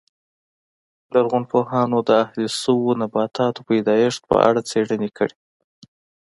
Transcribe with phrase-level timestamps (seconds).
[1.13, 5.35] لرغونپوهانو د اهلي شویو نباتاتو پیدایښت په اړه څېړنې کړې